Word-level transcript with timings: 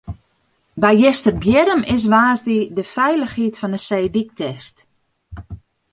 By 0.81 0.93
Easterbierrum 1.07 1.81
is 1.95 2.03
woansdei 2.13 2.59
de 2.77 2.85
feilichheid 2.95 3.55
fan 3.61 3.73
de 3.75 3.81
seedyk 3.87 4.29
test. 4.39 4.75